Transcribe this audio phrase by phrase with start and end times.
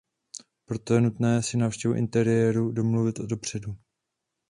[0.65, 3.75] Proto je nutné si návštěvu interiéru domluvit dopředu.